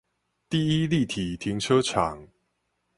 [0.49, 2.27] 第一立體停車場